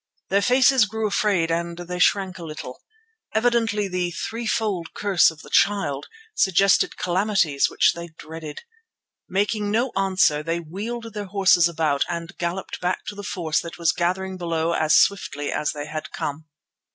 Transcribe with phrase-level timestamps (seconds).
[0.29, 2.81] Their faces grew afraid and they shrank a little.
[3.35, 8.63] Evidently the "threefold curse of the Child" suggested calamities which they dreaded.
[9.29, 13.77] Making no answer, they wheeled their horses about and galloped back to the force that
[13.77, 16.47] was gathering below as swiftly as they had come.